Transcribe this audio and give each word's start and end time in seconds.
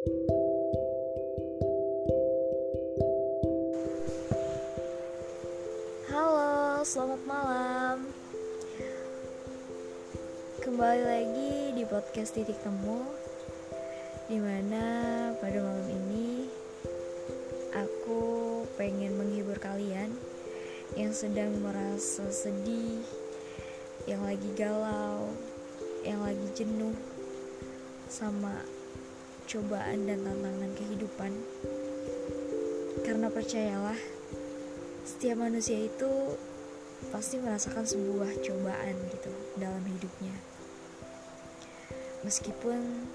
Halo, 0.00 0.16
selamat 6.80 7.20
malam. 7.28 8.08
Kembali 10.64 11.04
lagi 11.04 11.76
di 11.76 11.84
podcast 11.84 12.32
Titik 12.32 12.56
Temu 12.64 13.04
Di 14.24 14.40
mana 14.40 14.84
pada 15.36 15.60
malam 15.60 15.92
ini 15.92 16.48
Aku 17.76 18.64
pengen 18.80 19.20
menghibur 19.20 19.60
kalian 19.60 20.16
Yang 20.96 21.28
sedang 21.28 21.60
merasa 21.60 22.24
sedih 22.32 23.04
Yang 24.08 24.22
lagi 24.24 24.48
galau 24.56 25.28
Yang 26.00 26.20
lagi 26.24 26.48
jenuh 26.56 26.96
Sama 28.08 28.79
cobaan 29.50 30.06
dan 30.06 30.22
tantangan 30.22 30.72
kehidupan 30.78 31.32
Karena 33.02 33.26
percayalah 33.26 33.98
Setiap 35.02 35.42
manusia 35.42 35.74
itu 35.74 36.38
pasti 37.08 37.40
merasakan 37.40 37.88
sebuah 37.88 38.44
cobaan 38.44 38.94
gitu 39.08 39.32
dalam 39.56 39.80
hidupnya. 39.88 40.36
Meskipun 42.20 43.08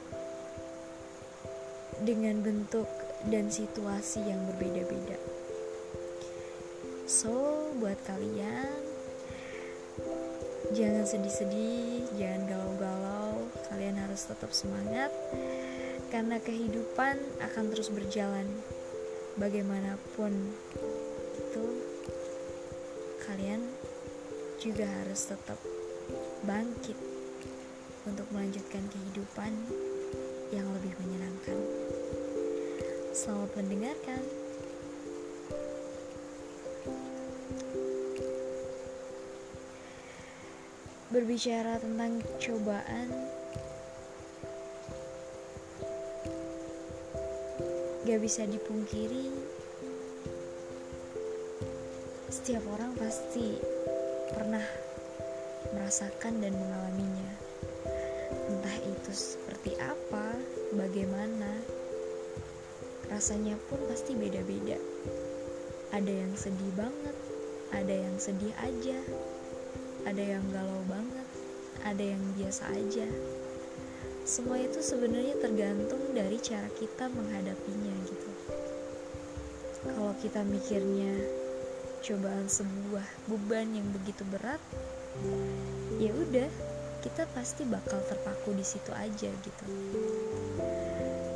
dengan 2.02 2.42
bentuk 2.42 2.90
dan 3.30 3.54
situasi 3.54 4.26
yang 4.26 4.42
berbeda-beda. 4.50 5.22
So, 7.06 7.70
buat 7.78 8.02
kalian 8.10 8.82
jangan 10.74 11.06
sedih-sedih, 11.06 12.10
jangan 12.18 12.42
galau-galau, 12.50 13.48
kalian 13.70 14.02
harus 14.02 14.26
tetap 14.26 14.50
semangat 14.50 15.14
karena 16.14 16.38
kehidupan 16.42 17.18
akan 17.42 17.64
terus 17.74 17.90
berjalan 17.90 18.46
bagaimanapun 19.36 20.32
itu 21.36 21.66
kalian 23.26 23.62
juga 24.62 24.88
harus 24.88 25.28
tetap 25.28 25.60
bangkit 26.46 26.96
untuk 28.06 28.26
melanjutkan 28.32 28.86
kehidupan 28.90 29.52
yang 30.54 30.66
lebih 30.78 30.94
menyenangkan. 31.02 31.58
Selamat 33.12 33.52
mendengarkan. 33.58 34.22
Berbicara 41.10 41.80
tentang 41.80 42.20
cobaan, 42.38 43.35
gak 48.16 48.24
bisa 48.32 48.48
dipungkiri, 48.48 49.28
setiap 52.32 52.64
orang 52.72 52.96
pasti 52.96 53.60
pernah 54.32 54.64
merasakan 55.76 56.40
dan 56.40 56.56
mengalaminya. 56.56 57.32
Entah 58.48 58.78
itu 58.88 59.12
seperti 59.12 59.76
apa, 59.84 60.32
bagaimana, 60.80 61.60
rasanya 63.12 63.60
pun 63.68 63.84
pasti 63.92 64.16
beda-beda. 64.16 64.80
Ada 65.92 66.16
yang 66.16 66.40
sedih 66.40 66.72
banget, 66.72 67.18
ada 67.76 67.96
yang 68.00 68.16
sedih 68.16 68.56
aja, 68.64 68.96
ada 70.08 70.24
yang 70.24 70.46
galau 70.56 70.88
banget, 70.88 71.28
ada 71.84 72.16
yang 72.16 72.24
biasa 72.40 72.64
aja. 72.80 73.12
Semua 74.26 74.58
itu 74.58 74.82
sebenarnya 74.82 75.38
tergantung 75.38 76.02
dari 76.18 76.42
cara 76.42 76.66
kita 76.74 77.08
menghadapinya 77.14 77.94
gitu. 78.10 78.30
Kalau 79.86 80.18
kita 80.18 80.42
mikirnya 80.42 81.46
cobaan 82.06 82.46
sebuah 82.46 83.02
beban 83.26 83.66
yang 83.74 83.90
begitu 83.90 84.22
berat 84.30 84.62
ya 85.98 86.14
udah 86.14 86.46
kita 87.02 87.26
pasti 87.34 87.66
bakal 87.66 87.98
terpaku 88.06 88.54
di 88.54 88.62
situ 88.62 88.94
aja 88.94 89.26
gitu 89.26 89.66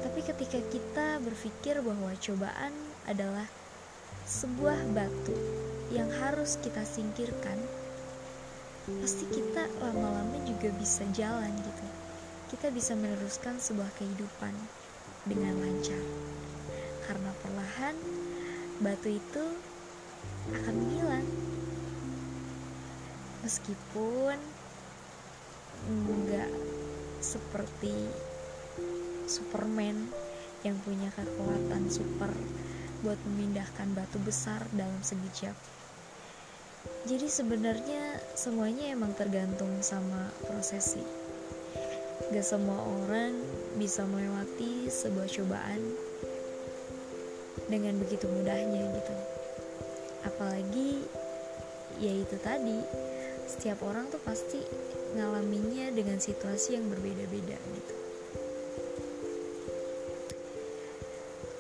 tapi 0.05 0.19
ketika 0.21 0.61
kita 0.69 1.07
berpikir 1.25 1.81
bahwa 1.81 2.13
cobaan 2.21 2.73
adalah 3.09 3.49
sebuah 4.29 4.77
batu 4.93 5.33
yang 5.89 6.05
harus 6.21 6.61
kita 6.61 6.85
singkirkan 6.85 7.57
pasti 9.01 9.25
kita 9.33 9.65
lama-lama 9.81 10.37
juga 10.45 10.69
bisa 10.77 11.01
jalan 11.17 11.49
gitu 11.65 11.85
kita 12.49 12.73
bisa 12.73 12.97
meneruskan 12.97 13.61
sebuah 13.61 13.93
kehidupan 14.01 14.53
dengan 15.29 15.53
lancar 15.61 16.01
karena 17.05 17.31
perlahan 17.45 17.95
batu 18.81 19.09
itu 19.13 19.45
akan 20.53 20.73
menghilang 20.73 21.27
meskipun 23.45 24.37
enggak 25.89 26.49
seperti 27.21 27.93
Superman 29.29 30.09
yang 30.65 30.75
punya 30.83 31.13
kekuatan 31.13 31.87
super 31.87 32.33
buat 33.05 33.19
memindahkan 33.29 33.95
batu 33.95 34.19
besar 34.25 34.59
dalam 34.75 34.99
sekejap. 34.99 35.55
Jadi 37.07 37.27
sebenarnya 37.31 38.19
semuanya 38.35 38.91
emang 38.91 39.15
tergantung 39.15 39.71
sama 39.79 40.27
prosesi. 40.43 41.18
Gak 42.29 42.45
semua 42.45 42.77
orang 42.77 43.33
bisa 43.81 44.05
melewati 44.05 44.85
sebuah 44.85 45.25
cobaan 45.25 45.81
dengan 47.65 47.97
begitu 47.97 48.29
mudahnya 48.29 48.85
gitu. 48.97 49.15
Apalagi 50.25 51.09
ya 51.97 52.13
itu 52.13 52.37
tadi 52.37 52.77
setiap 53.49 53.81
orang 53.81 54.13
tuh 54.13 54.21
pasti 54.21 54.61
ngalaminnya 55.17 55.89
dengan 55.89 56.21
situasi 56.21 56.77
yang 56.77 56.85
berbeda-beda 56.85 57.57
gitu. 57.57 57.95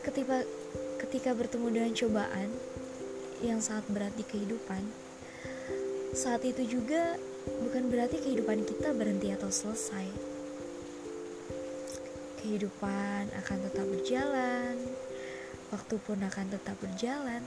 Ketika 0.05 0.37
ketika 1.01 1.31
bertemu 1.33 1.67
dengan 1.73 1.93
cobaan 1.97 2.49
yang 3.41 3.57
sangat 3.57 3.89
berat 3.89 4.13
di 4.13 4.25
kehidupan 4.27 4.83
saat 6.13 6.45
itu 6.45 6.77
juga 6.77 7.15
bukan 7.65 7.89
berarti 7.89 8.21
kehidupan 8.21 8.65
kita 8.65 8.93
berhenti 8.93 9.33
atau 9.33 9.47
selesai 9.47 10.28
kehidupan 12.49 13.29
akan 13.45 13.57
tetap 13.69 13.85
berjalan. 13.85 14.73
Waktu 15.69 15.95
pun 16.01 16.17
akan 16.17 16.45
tetap 16.49 16.81
berjalan. 16.81 17.45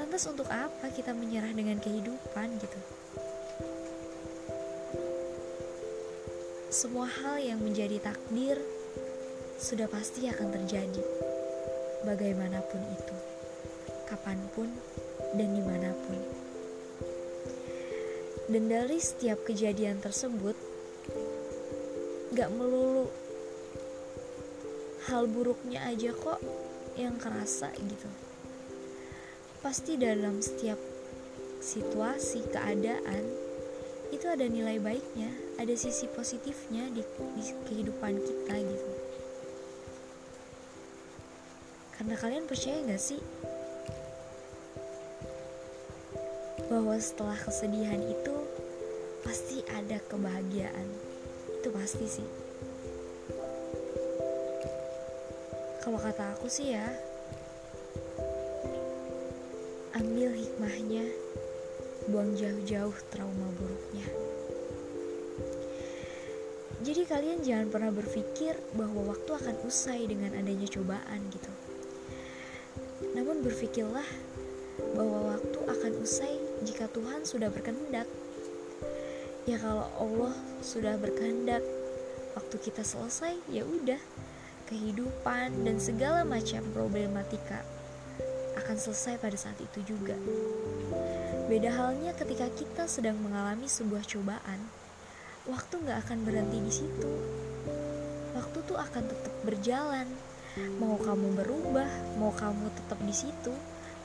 Lantas 0.00 0.24
untuk 0.24 0.48
apa 0.48 0.88
kita 0.88 1.12
menyerah 1.12 1.52
dengan 1.52 1.76
kehidupan 1.76 2.48
gitu? 2.64 2.80
Semua 6.72 7.04
hal 7.04 7.44
yang 7.44 7.60
menjadi 7.60 8.00
takdir 8.00 8.56
sudah 9.60 9.84
pasti 9.92 10.32
akan 10.32 10.48
terjadi 10.48 11.04
bagaimanapun 12.08 12.80
itu 12.88 13.16
kapan 14.08 14.40
pun 14.56 14.72
dan 15.36 15.52
di 15.52 15.60
mana 15.60 15.92
pun. 16.08 16.20
Dan 18.48 18.64
dari 18.72 18.96
setiap 18.96 19.44
kejadian 19.44 20.00
tersebut 20.00 20.56
gak 22.32 22.50
melulu 22.50 23.23
hal 25.04 25.28
buruknya 25.28 25.84
aja 25.84 26.16
kok 26.16 26.40
yang 26.96 27.20
kerasa 27.20 27.68
gitu. 27.76 28.08
Pasti 29.60 30.00
dalam 30.00 30.40
setiap 30.40 30.80
situasi 31.60 32.48
keadaan 32.48 33.24
itu 34.12 34.24
ada 34.28 34.48
nilai 34.48 34.80
baiknya 34.80 35.32
ada 35.60 35.74
sisi 35.76 36.08
positifnya 36.08 36.88
di, 36.92 37.04
di 37.36 37.44
kehidupan 37.68 38.16
kita 38.16 38.54
gitu. 38.64 38.92
Karena 41.94 42.14
kalian 42.16 42.48
percaya 42.48 42.80
gak 42.88 43.00
sih 43.00 43.20
bahwa 46.72 46.96
setelah 46.96 47.38
kesedihan 47.38 48.00
itu 48.00 48.34
pasti 49.20 49.60
ada 49.68 50.00
kebahagiaan? 50.08 50.88
Itu 51.60 51.68
pasti 51.72 52.06
sih 52.08 52.43
kalau 55.84 56.00
kata 56.00 56.32
aku 56.32 56.48
sih 56.48 56.72
ya 56.72 56.88
Ambil 59.94 60.34
hikmahnya, 60.34 61.06
buang 62.10 62.34
jauh-jauh 62.34 62.98
trauma 63.14 63.46
buruknya. 63.54 64.02
Jadi 66.82 67.06
kalian 67.06 67.46
jangan 67.46 67.70
pernah 67.70 67.94
berpikir 67.94 68.58
bahwa 68.74 69.14
waktu 69.14 69.38
akan 69.38 69.54
usai 69.62 70.10
dengan 70.10 70.34
adanya 70.34 70.66
cobaan 70.66 71.30
gitu. 71.30 71.52
Namun 73.14 73.46
berpikirlah 73.46 74.08
bahwa 74.98 75.38
waktu 75.38 75.58
akan 75.62 75.92
usai 76.02 76.42
jika 76.66 76.90
Tuhan 76.90 77.22
sudah 77.22 77.54
berkehendak. 77.54 78.10
Ya 79.46 79.62
kalau 79.62 79.86
Allah 80.02 80.34
sudah 80.58 80.98
berkehendak 80.98 81.62
waktu 82.34 82.56
kita 82.66 82.82
selesai 82.82 83.38
ya 83.46 83.62
udah 83.62 84.02
kehidupan, 84.68 85.64
dan 85.64 85.76
segala 85.76 86.24
macam 86.24 86.64
problematika 86.72 87.64
akan 88.54 88.76
selesai 88.80 89.20
pada 89.20 89.36
saat 89.36 89.58
itu 89.60 89.94
juga. 89.94 90.16
Beda 91.50 91.68
halnya 91.68 92.16
ketika 92.16 92.48
kita 92.54 92.88
sedang 92.88 93.20
mengalami 93.20 93.68
sebuah 93.68 94.06
cobaan, 94.08 94.60
waktu 95.44 95.74
nggak 95.84 95.98
akan 96.08 96.18
berhenti 96.24 96.58
di 96.64 96.72
situ. 96.72 97.10
Waktu 98.32 98.58
tuh 98.64 98.80
akan 98.80 99.04
tetap 99.04 99.34
berjalan. 99.44 100.08
Mau 100.78 100.96
kamu 100.96 101.34
berubah, 101.34 101.90
mau 102.16 102.30
kamu 102.30 102.70
tetap 102.72 102.98
di 103.02 103.14
situ, 103.14 103.52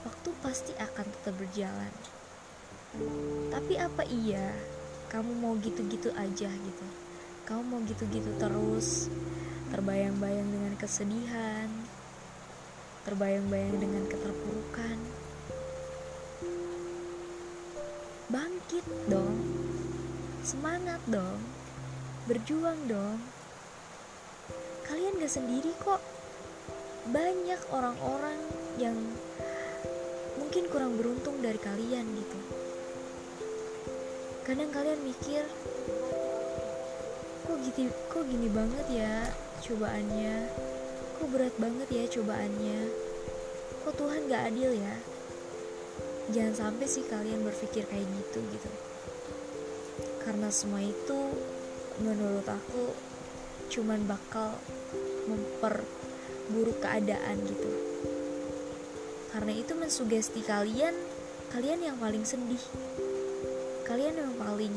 waktu 0.01 0.29
pasti 0.41 0.73
akan 0.75 1.05
tetap 1.05 1.33
berjalan. 1.37 1.93
Tapi 3.53 3.77
apa 3.77 4.01
iya 4.09 4.49
kamu 5.13 5.31
mau 5.37 5.53
gitu-gitu 5.61 6.09
aja 6.17 6.49
gitu? 6.49 6.85
Kamu 7.45 7.61
mau 7.65 7.79
gitu-gitu 7.85 8.33
terus, 8.41 9.09
terbayang-bayang 9.69 10.49
dengan 10.49 10.73
kesedihan, 10.81 11.69
terbayang-bayang 13.05 13.77
dengan 13.77 14.03
keterpurukan. 14.09 14.97
Bangkit 18.29 18.85
dong, 19.09 19.37
semangat 20.41 21.01
dong, 21.05 21.41
berjuang 22.25 22.77
dong. 22.89 23.21
Kalian 24.89 25.21
gak 25.21 25.33
sendiri 25.33 25.73
kok. 25.81 26.01
Banyak 27.09 27.61
orang-orang 27.73 28.37
yang 28.77 28.97
mungkin 30.37 30.69
kurang 30.69 30.97
beruntung 30.97 31.41
dari 31.41 31.57
kalian 31.57 32.05
gitu. 32.13 32.39
Kadang 34.45 34.69
kalian 34.73 35.01
mikir, 35.05 35.45
kok 37.45 37.57
gitu, 37.65 37.89
kok 38.09 38.25
gini 38.29 38.49
banget 38.49 38.85
ya 38.93 39.29
cobaannya. 39.59 40.35
Kok 41.19 41.27
berat 41.35 41.55
banget 41.59 41.89
ya 41.91 42.03
cobaannya? 42.07 42.79
Kok 43.83 43.95
Tuhan 43.99 44.31
gak 44.31 44.43
adil 44.55 44.71
ya? 44.71 44.95
Jangan 46.31 46.55
sampai 46.55 46.87
sih 46.87 47.03
kalian 47.03 47.43
berpikir 47.43 47.83
kayak 47.91 48.07
gitu 48.07 48.39
gitu. 48.55 48.71
Karena 50.23 50.47
semua 50.47 50.79
itu 50.79 51.19
menurut 51.99 52.47
aku 52.47 52.95
cuman 53.67 54.07
bakal 54.07 54.55
memperburuk 55.27 56.79
keadaan 56.79 57.43
gitu. 57.43 57.71
Karena 59.29 59.53
itu 59.53 59.75
mensugesti 59.75 60.39
kalian 60.47 60.95
kalian 61.51 61.83
yang 61.83 61.97
paling 61.99 62.23
sedih. 62.23 62.63
Kalian 63.83 64.23
yang 64.23 64.33
paling 64.39 64.73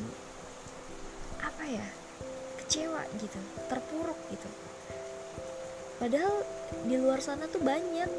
apa 1.39 1.65
ya 1.71 1.87
kecewa 2.59 3.07
gitu. 3.21 3.41
Terpuruk 3.71 4.19
gitu 4.33 4.72
padahal 6.03 6.43
di 6.83 6.99
luar 6.99 7.23
sana 7.23 7.47
tuh 7.47 7.63
banyak. 7.63 8.11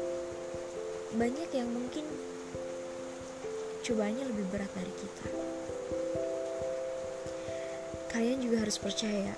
Banyak 1.20 1.50
yang 1.52 1.68
mungkin 1.68 2.08
cobaannya 3.84 4.24
lebih 4.24 4.48
berat 4.48 4.72
dari 4.72 4.94
kita. 4.96 5.26
Kalian 8.08 8.40
juga 8.40 8.64
harus 8.64 8.80
percaya 8.80 9.36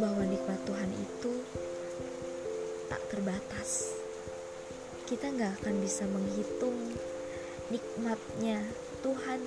bahwa 0.00 0.24
nikmat 0.24 0.56
Tuhan 0.64 0.88
itu 0.96 1.32
tak 2.88 3.02
terbatas. 3.12 3.92
Kita 5.04 5.28
nggak 5.28 5.60
akan 5.60 5.74
bisa 5.84 6.08
menghitung 6.08 6.96
nikmatnya 7.68 8.64
Tuhan 9.04 9.44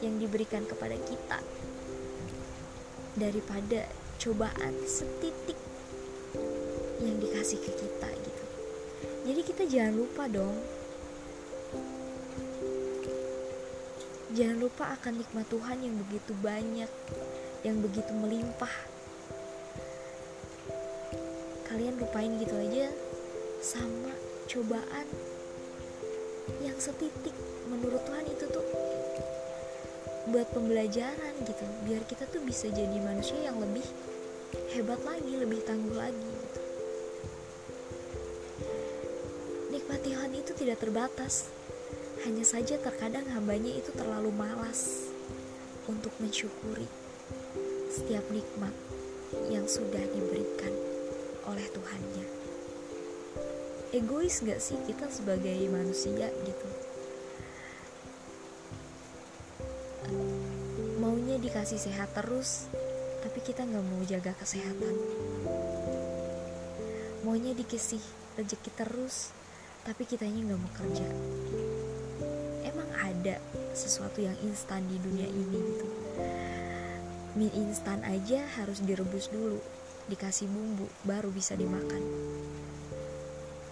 yang 0.00 0.16
diberikan 0.16 0.64
kepada 0.64 0.96
kita 0.96 1.44
daripada 3.20 3.84
cobaan 4.16 4.80
setitik 4.88 5.63
yang 7.04 7.18
dikasih 7.20 7.60
ke 7.60 7.70
kita 7.76 8.08
gitu. 8.08 8.44
Jadi 9.24 9.40
kita 9.44 9.62
jangan 9.68 9.94
lupa 10.00 10.24
dong. 10.28 10.56
Jangan 14.34 14.58
lupa 14.58 14.84
akan 14.98 15.22
nikmat 15.22 15.46
Tuhan 15.46 15.78
yang 15.84 15.94
begitu 15.94 16.32
banyak 16.42 16.90
yang 17.64 17.78
begitu 17.80 18.12
melimpah. 18.12 18.74
Kalian 21.70 21.96
lupain 21.96 22.34
gitu 22.42 22.54
aja 22.58 22.90
sama 23.64 24.12
cobaan 24.50 25.08
yang 26.60 26.76
setitik 26.76 27.32
menurut 27.72 28.04
Tuhan 28.04 28.26
itu 28.28 28.44
tuh 28.52 28.66
buat 30.28 30.48
pembelajaran 30.52 31.34
gitu 31.44 31.64
biar 31.88 32.04
kita 32.04 32.28
tuh 32.28 32.44
bisa 32.44 32.68
jadi 32.68 32.96
manusia 33.00 33.40
yang 33.40 33.56
lebih 33.60 33.84
hebat 34.76 35.00
lagi 35.04 35.32
lebih 35.40 35.64
tangguh 35.64 35.96
lagi 35.96 36.33
itu 40.44 40.52
tidak 40.52 40.84
terbatas. 40.84 41.48
Hanya 42.28 42.44
saja 42.44 42.76
terkadang 42.76 43.24
hambanya 43.32 43.72
itu 43.72 43.88
terlalu 43.96 44.28
malas 44.28 45.08
untuk 45.88 46.12
mensyukuri 46.20 46.84
setiap 47.88 48.24
nikmat 48.28 48.72
yang 49.48 49.64
sudah 49.64 50.04
diberikan 50.12 50.72
oleh 51.48 51.64
Tuhannya. 51.72 52.26
Egois 53.96 54.44
gak 54.44 54.60
sih 54.60 54.76
kita 54.84 55.08
sebagai 55.08 55.56
manusia 55.72 56.28
gitu? 56.28 56.68
Maunya 61.00 61.40
dikasih 61.40 61.80
sehat 61.80 62.12
terus 62.12 62.68
tapi 63.24 63.40
kita 63.40 63.64
nggak 63.64 63.84
mau 63.88 64.04
jaga 64.04 64.36
kesehatan. 64.36 64.92
Maunya 67.24 67.56
dikasih 67.56 68.00
rezeki 68.36 68.70
terus 68.76 69.32
tapi 69.84 70.08
kitanya 70.08 70.40
nggak 70.40 70.60
mau 70.60 70.72
kerja. 70.72 71.06
Emang 72.64 72.88
ada 72.96 73.36
sesuatu 73.76 74.24
yang 74.24 74.34
instan 74.40 74.80
di 74.88 74.96
dunia 74.96 75.28
ini 75.28 75.58
gitu. 75.60 75.86
Mie 77.36 77.52
instan 77.52 78.00
aja 78.08 78.48
harus 78.56 78.80
direbus 78.80 79.28
dulu 79.28 79.60
dikasih 80.08 80.48
bumbu 80.48 80.88
baru 81.04 81.28
bisa 81.28 81.52
dimakan. 81.52 82.00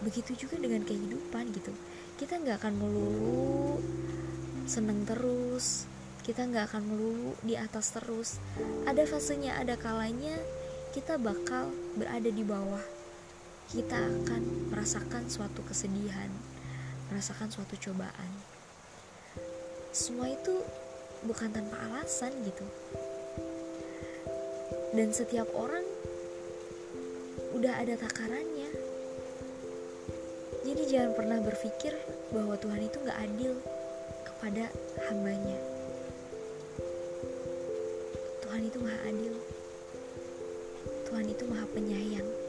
Begitu 0.04 0.46
juga 0.46 0.60
dengan 0.60 0.84
kehidupan 0.84 1.48
gitu. 1.56 1.72
Kita 2.20 2.36
nggak 2.36 2.60
akan 2.60 2.74
melulu 2.76 3.80
seneng 4.68 5.08
terus. 5.08 5.88
Kita 6.22 6.44
nggak 6.46 6.70
akan 6.70 6.82
melulu 6.86 7.32
di 7.40 7.56
atas 7.56 7.96
terus. 7.96 8.36
Ada 8.84 9.08
fasenya 9.08 9.58
ada 9.58 9.80
kalanya 9.80 10.36
kita 10.92 11.16
bakal 11.16 11.72
berada 11.96 12.28
di 12.28 12.44
bawah 12.44 12.91
kita 13.70 13.94
akan 13.94 14.72
merasakan 14.74 15.30
suatu 15.30 15.62
kesedihan, 15.62 16.26
merasakan 17.12 17.46
suatu 17.46 17.78
cobaan. 17.78 18.32
Semua 19.94 20.26
itu 20.26 20.64
bukan 21.22 21.54
tanpa 21.54 21.78
alasan 21.86 22.34
gitu. 22.42 22.66
Dan 24.92 25.14
setiap 25.14 25.46
orang 25.54 25.86
udah 27.54 27.78
ada 27.78 27.94
takarannya. 27.94 28.72
Jadi 30.66 30.82
jangan 30.90 31.12
pernah 31.14 31.38
berpikir 31.38 31.94
bahwa 32.34 32.58
Tuhan 32.58 32.82
itu 32.82 32.96
gak 33.06 33.20
adil 33.22 33.52
kepada 34.26 34.66
hambanya. 35.06 35.58
Tuhan 38.42 38.62
itu 38.66 38.78
maha 38.82 38.98
adil. 39.06 39.34
Tuhan 41.08 41.26
itu 41.28 41.44
maha 41.44 41.66
penyayang 41.76 42.41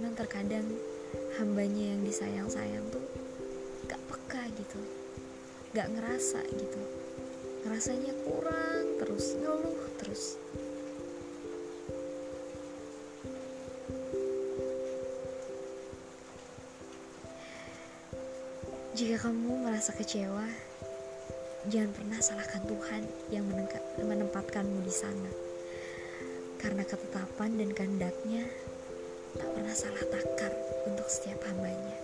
cuman 0.00 0.16
terkadang 0.16 0.64
hambanya 1.36 1.92
yang 1.92 2.00
disayang-sayang 2.08 2.88
tuh 2.88 3.04
gak 3.84 4.00
peka 4.08 4.48
gitu. 4.56 4.80
Gak 5.76 5.92
ngerasa 5.92 6.40
gitu. 6.56 6.80
Ngerasanya 7.68 8.08
kurang 8.24 8.96
terus 8.96 9.36
ngeluh 9.36 9.76
terus. 10.00 10.40
Jika 18.96 19.28
kamu 19.28 19.68
merasa 19.68 19.92
kecewa 19.92 20.48
jangan 21.68 21.92
pernah 21.92 22.20
salahkan 22.24 22.64
Tuhan 22.64 23.04
yang 23.28 23.44
menempatkanmu 24.00 24.80
di 24.80 24.94
sana. 24.96 25.28
Karena 26.56 26.88
ketetapan 26.88 27.60
dan 27.60 27.76
kehendaknya 27.76 28.48
tak 29.38 29.46
pernah 29.54 29.76
salah 29.76 30.02
takar 30.10 30.50
untuk 30.90 31.06
setiap 31.06 31.38
hambanya. 31.46 31.98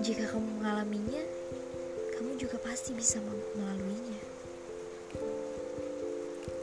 Jika 0.00 0.32
kamu 0.32 0.48
mengalaminya, 0.58 1.22
kamu 2.16 2.40
juga 2.40 2.56
pasti 2.64 2.96
bisa 2.96 3.20
melaluinya. 3.54 4.20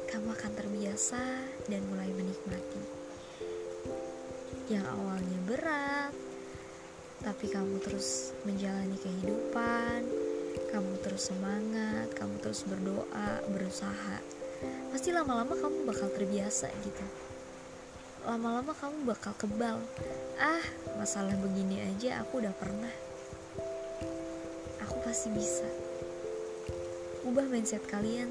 Kamu 0.10 0.28
akan 0.34 0.52
terbiasa 0.58 1.22
dan 1.70 1.82
mulai 1.94 2.10
menikmati. 2.10 2.82
Yang 4.74 4.86
awalnya 4.90 5.40
berat, 5.46 6.14
tapi 7.22 7.54
kamu 7.54 7.78
terus 7.86 8.34
menjalani 8.50 8.98
kehidupan, 8.98 10.02
kamu 10.74 10.94
terus 11.06 11.30
semangat, 11.30 12.10
kamu 12.18 12.36
terus 12.42 12.66
berdoa, 12.66 13.46
berusaha. 13.54 14.18
Pasti 14.90 15.14
lama-lama 15.14 15.54
kamu 15.56 15.86
bakal 15.88 16.10
terbiasa 16.12 16.68
gitu 16.84 17.29
lama-lama 18.28 18.76
kamu 18.76 19.08
bakal 19.08 19.32
kebal. 19.40 19.80
Ah 20.36 20.64
masalah 21.00 21.32
begini 21.40 21.80
aja 21.80 22.20
aku 22.24 22.44
udah 22.44 22.52
pernah. 22.52 22.92
Aku 24.84 25.00
pasti 25.06 25.32
bisa. 25.32 25.68
Ubah 27.24 27.48
mindset 27.48 27.84
kalian 27.88 28.28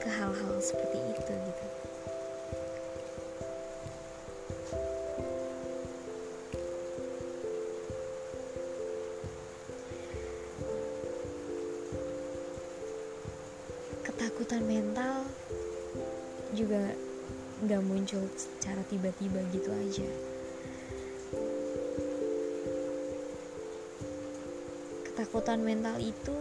ke 0.00 0.08
hal-hal 0.08 0.54
seperti 0.58 0.98
itu 1.14 1.32
gitu. 1.34 1.66
Ketakutan 14.02 14.66
mental 14.66 15.28
juga 16.56 17.09
nggak 17.60 17.82
muncul 17.84 18.24
secara 18.36 18.80
tiba-tiba 18.88 19.40
gitu 19.52 19.70
aja 19.72 20.08
ketakutan 25.04 25.60
mental 25.60 26.00
itu 26.00 26.36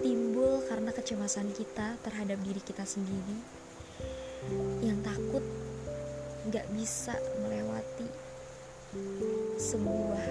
timbul 0.00 0.64
karena 0.64 0.90
kecemasan 0.96 1.52
kita 1.52 2.00
terhadap 2.00 2.40
diri 2.40 2.60
kita 2.64 2.88
sendiri 2.88 3.36
yang 4.80 4.96
takut 5.04 5.44
nggak 6.48 6.64
bisa 6.72 7.12
melewati 7.44 8.08
sebuah 9.60 10.24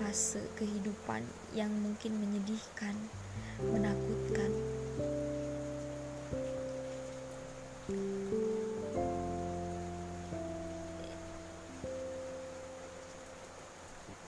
fase 0.00 0.40
kehidupan 0.56 1.20
yang 1.52 1.68
mungkin 1.68 2.16
menyedihkan, 2.16 2.96
menakutkan. 3.60 4.67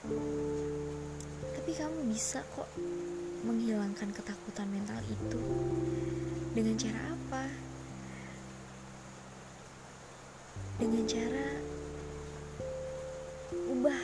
Tapi 0.01 1.71
kamu 1.77 2.09
bisa 2.09 2.41
kok 2.57 2.65
menghilangkan 3.45 4.09
ketakutan 4.09 4.65
mental 4.73 4.97
itu. 5.05 5.41
Dengan 6.57 6.73
cara 6.73 7.01
apa? 7.13 7.43
Dengan 10.81 11.05
cara 11.05 11.47
ubah 13.69 14.01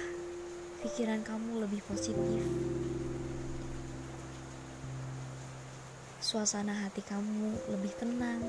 pikiran 0.86 1.26
kamu 1.26 1.66
lebih 1.66 1.82
positif. 1.90 2.46
Suasana 6.22 6.78
hati 6.78 7.02
kamu 7.02 7.74
lebih 7.74 7.94
tenang. 7.98 8.42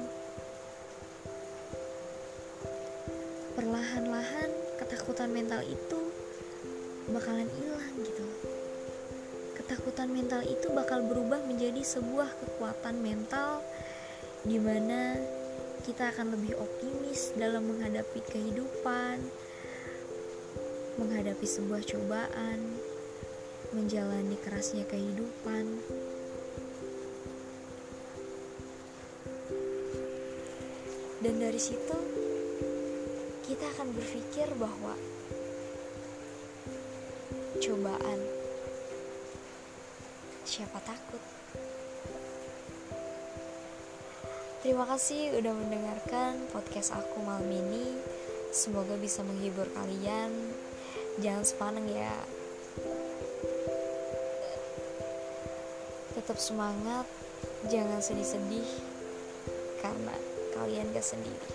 Perlahan-lahan 3.57 4.50
ketakutan 4.76 5.33
mental 5.33 5.64
itu 5.64 6.07
bakalan 7.08 7.48
hilang 7.56 7.94
gitu. 8.04 8.26
Ketakutan 9.56 10.12
mental 10.12 10.44
itu 10.44 10.68
bakal 10.72 11.04
berubah 11.04 11.40
menjadi 11.44 11.80
sebuah 11.80 12.28
kekuatan 12.40 13.00
mental 13.00 13.64
di 14.44 14.56
mana 14.60 15.16
kita 15.84 16.12
akan 16.12 16.36
lebih 16.36 16.56
optimis 16.60 17.32
dalam 17.36 17.64
menghadapi 17.64 18.20
kehidupan, 18.28 19.24
menghadapi 21.00 21.46
sebuah 21.48 21.82
cobaan, 21.84 22.60
menjalani 23.72 24.36
kerasnya 24.44 24.84
kehidupan. 24.84 25.64
Dan 31.18 31.34
dari 31.42 31.58
situ 31.58 31.98
kita 33.48 33.64
akan 33.74 33.90
berpikir 33.96 34.46
bahwa 34.60 34.94
cobaan 37.58 38.20
siapa 40.48 40.78
takut. 40.80 41.20
Terima 44.58 44.84
kasih 44.90 45.38
udah 45.38 45.54
mendengarkan 45.54 46.50
podcast 46.50 46.96
aku 46.96 47.22
malam 47.22 47.46
ini. 47.46 47.94
Semoga 48.50 48.98
bisa 48.98 49.22
menghibur 49.22 49.70
kalian. 49.76 50.34
Jangan 51.22 51.44
sepaneng 51.46 51.86
ya. 51.86 52.16
Tetap 56.18 56.42
semangat, 56.42 57.06
jangan 57.70 58.02
sedih-sedih 58.02 58.66
karena 59.78 60.14
kalian 60.58 60.90
gak 60.90 61.06
sendiri. 61.06 61.50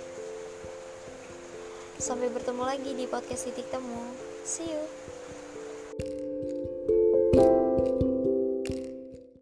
Sampai 2.00 2.32
bertemu 2.32 2.64
lagi 2.64 2.92
di 2.96 3.06
podcast 3.08 3.52
titik 3.52 3.68
temu. 3.68 4.16
See 4.48 4.72
you. 4.72 5.03